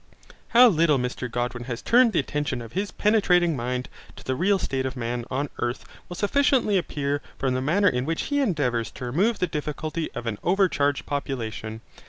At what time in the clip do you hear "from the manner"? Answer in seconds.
7.37-7.87